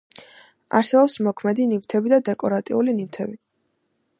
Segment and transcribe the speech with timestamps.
[0.77, 3.39] არსებობს მოქმედი ნივთები და დეკორატიული ნივთები.